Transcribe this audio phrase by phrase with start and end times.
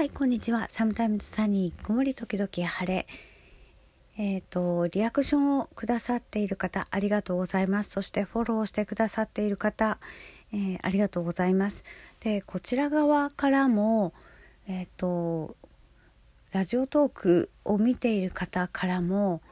[0.00, 0.66] はい、こんにちは。
[0.70, 3.06] サムタイムズサニー、曇り時々晴れ。
[4.16, 7.90] えっ、ー、と、リアクションをくださっている方、ありがとうございます。
[7.90, 9.98] そしてフォローしてくださっている方、
[10.54, 11.84] えー、ありがとうございます。
[12.20, 14.14] で、こちら側からも、
[14.66, 15.54] えっ、ー、と、
[16.52, 19.42] ラジオトークを見ている方からも、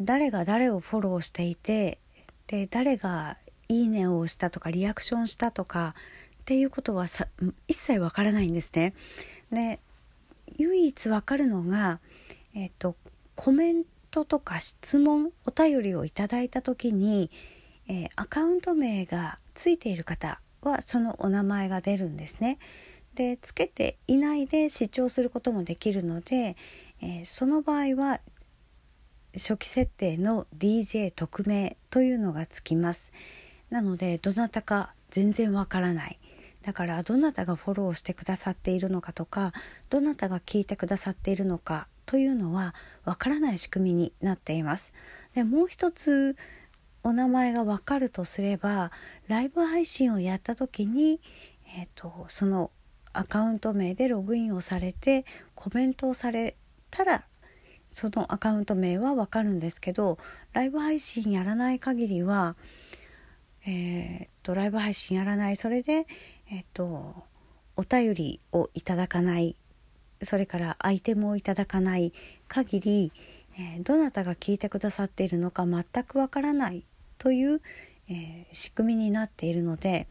[0.00, 1.98] 誰が誰をフォローしていて、
[2.46, 3.36] で、誰が
[3.68, 5.94] いいねを押したとか、リアクションしたとか、
[6.50, 7.28] ていうことはさ
[7.68, 8.92] 一切わからないんですね。
[9.52, 9.78] で
[10.56, 12.00] 唯一わかるのが、
[12.56, 12.96] えっと、
[13.36, 17.30] コメントとか質問お便りをいただいた時に、
[17.86, 22.58] えー、アカウント名がついている方はそのお名前が出るんですね。
[23.14, 26.56] でつけていないで視聴することもできるので、
[27.00, 28.20] えー、その場合は
[29.34, 33.12] 初期設定の DJ 匿名というのがつきます。
[33.70, 36.18] なのでどなたか全然わからない。
[36.62, 39.52] だからどなたがフォローしてくださっているのかとか
[39.88, 44.92] どなたが聞いてくださっているのかというのはわからない仕組みになっています。
[45.34, 46.36] でもう一つ
[47.02, 48.90] お名前がわかるとすれば
[49.26, 51.20] ライブ配信をやった時に、
[51.78, 52.70] えーと、その
[53.12, 55.24] アカウント名でログインをされて
[55.54, 56.56] コメントをされ
[56.90, 57.24] たら
[57.90, 60.18] そのアカウント名はわかるんですけど
[60.52, 62.54] ライブ配信やらない限りは、
[63.66, 66.06] えーとライブ配信やらないそれで、
[66.50, 67.14] えっと
[67.76, 69.56] お便りをいただかない
[70.22, 72.12] それからアイテムをいただかない
[72.48, 73.12] 限り、
[73.58, 76.84] えー、どなたが聞いてくださっているのか全くわからない
[77.18, 77.62] という、
[78.08, 80.08] えー、仕組みになっているので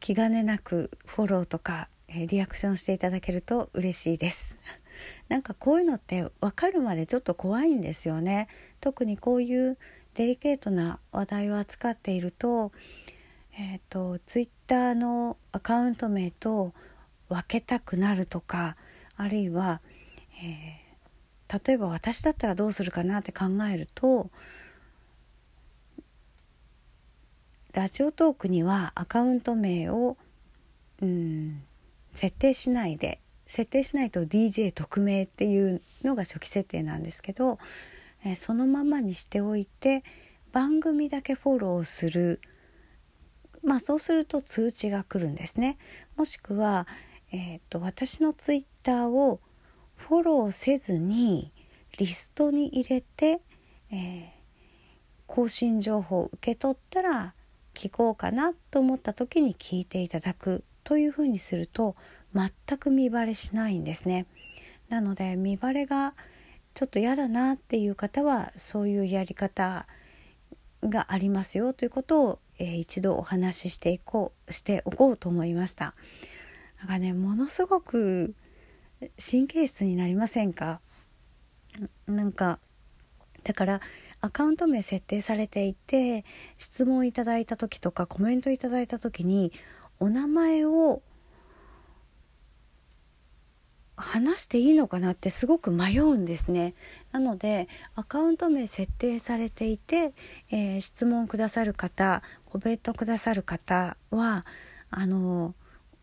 [0.00, 4.56] 気兼ねなくフォローとか、えー、リアクションしていただけると嬉しいです。
[5.28, 8.46] なんかこういうのって分かるまでちょっと怖いんですよね。
[8.80, 9.78] 特にこういう
[10.16, 12.72] デリケートな話題を扱っていると,、
[13.52, 16.72] えーと、ツイッターのアカウント名と
[17.28, 18.76] 分けたくなるとか
[19.16, 19.82] あるいは、
[20.42, 24.30] えー、例えば私だったらどうするかなって考えると
[27.74, 30.16] ラジオトークにはアカウント名を
[31.02, 31.62] うん
[32.14, 37.58] 設定しないで設定しないと DJ 匿名っていうのが初期設定なんですけど
[38.26, 40.02] えそのままにしておいて
[40.52, 42.40] 番組だけフォローする
[43.62, 45.78] まあそうすると通知が来るんですね
[46.16, 46.86] もしくは、
[47.32, 49.40] えーと、私のツイッターを
[49.94, 51.52] フォローせずに
[51.98, 53.40] リストに入れて、
[53.90, 54.28] えー、
[55.26, 57.34] 更新情報を受け取ったら
[57.74, 61.94] 聞こうかなと思った時に聞いていただくというふうにすると
[62.34, 64.26] 全く見バレしないんですね。
[64.88, 66.14] なので見バレが
[66.76, 69.86] ちょっと嫌だなっていう方はそういうやり方
[70.84, 75.94] がありますよということを、えー、一度お話ししていこうしておこうと思いました。
[76.78, 78.34] なんかねものすごく
[79.18, 80.80] 神経質になりませんか？
[82.06, 82.58] なんか
[83.42, 83.80] だから
[84.20, 86.26] アカウント名設定されていて
[86.58, 89.50] 質問いただいた時とかコメントいただいた時に
[89.98, 91.00] お名前を
[93.96, 96.74] 話していいのかなってすごく迷うんですね。
[97.12, 100.12] なのでアカウント名設定されていて、
[100.50, 104.44] えー、質問くださる方コメントくださる方は
[104.90, 105.54] あの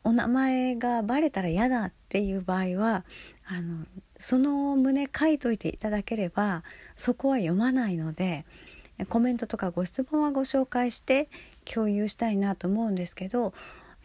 [0.04, 3.06] お名前がバレたら嫌だっていう場合は
[3.46, 3.86] あの
[4.18, 6.64] その旨書いといていただければ
[6.96, 8.46] そこは読まないので
[9.10, 11.30] コメントとかご質問はご紹介して
[11.66, 13.54] 共有したいなと思うんですけど、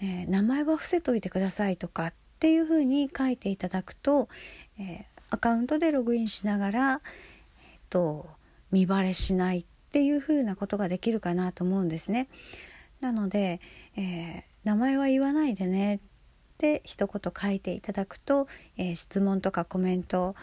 [0.01, 4.29] えー、名前は伏せといてくださいとかっっていうふうに書いていただくと、
[4.79, 7.01] えー、アカウントでログインしながら、えー
[7.91, 8.29] と、
[8.71, 12.29] 見バレしないっていうふうなことができるかなと思うんですね。
[13.01, 13.61] なので、
[13.97, 16.01] えー、名前は言わないでねっ
[16.59, 18.47] て一言書いていただくと、
[18.77, 20.37] えー、質問とかコメント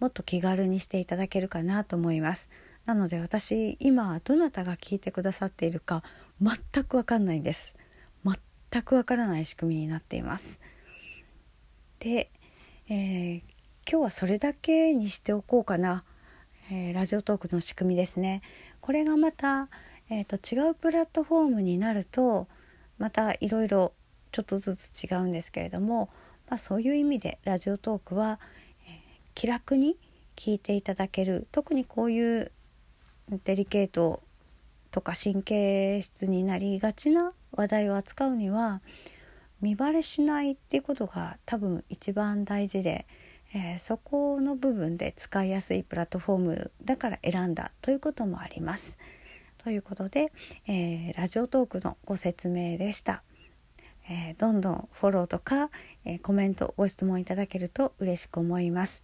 [0.00, 2.48] もっと気軽にしていただけるかなと思います。
[2.84, 6.02] なので私今どなたが聞いてくださっているか
[6.42, 7.74] 全くわかんないんです。
[8.24, 10.60] 全くわからない仕組みになっています。
[12.00, 12.30] で、
[12.88, 13.38] えー、
[13.90, 16.04] 今日はそれだけにしておこうかな、
[16.70, 18.42] えー、ラジオトークの仕組みですね。
[18.80, 19.68] これがまた、
[20.08, 22.46] えーと、違うプラットフォームになると
[22.98, 23.92] またいろいろ
[24.30, 26.08] ちょっとずつ違うんですけれども、
[26.48, 28.38] まあ、そういう意味でラジオトークは、
[28.86, 28.94] えー、
[29.34, 29.96] 気楽に
[30.36, 31.48] 聞いていただける。
[31.50, 32.52] 特にこういう
[33.44, 34.22] デリケート
[34.92, 38.80] とか神経質になりがちな話題を扱うには
[39.60, 43.06] 見バレしないっていうことが多分一番大事で、
[43.54, 48.96] えー、そこの部分で使いやすいプラットフォームだから選んだということもあります。
[49.58, 50.32] ということで、
[50.66, 53.22] えー、ラジオトークのご説明でした。
[54.10, 55.70] えー、どんどんフォローとか、
[56.04, 59.02] えー、コメントご質問いただけると嬉しく思います、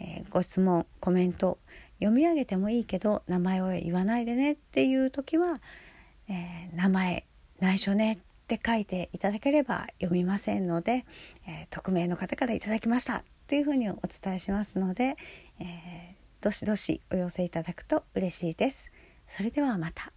[0.00, 1.58] えー、ご質問コメント
[1.98, 5.60] 読み上げてもいいけど名前を言わないでねっていう時は、
[6.28, 7.26] え名前
[7.60, 11.04] 内緒ねって書いていただければ読みませんので、
[11.48, 15.16] え匿名の方からいただきましたというふうにお伝えしますので、
[15.58, 18.92] えどしどしお寄せいただくと嬉しいです。
[19.26, 20.12] それではまた。